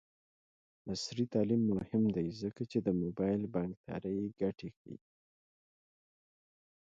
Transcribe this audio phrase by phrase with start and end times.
[0.91, 4.97] عصري تعلیم مهم دی ځکه چې د موبايل بانکدارۍ ګټې ښيي.